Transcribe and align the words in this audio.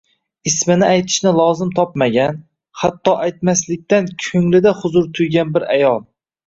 Ismini 0.51 0.85
aytishni 0.87 1.33
lozim 1.39 1.75
topmagan, 1.81 2.41
hatto 2.85 3.15
aytmasliqdan 3.29 4.13
ko'nglida 4.29 4.77
huzur 4.83 5.11
tuygan 5.21 5.55
bir 5.59 5.71
ayol. 5.79 6.07